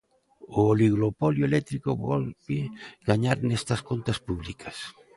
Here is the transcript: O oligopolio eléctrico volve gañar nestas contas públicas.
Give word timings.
O 0.57 0.59
oligopolio 0.73 1.45
eléctrico 1.51 1.91
volve 2.07 2.59
gañar 3.09 3.37
nestas 3.49 3.81
contas 3.89 4.17
públicas. 4.27 4.77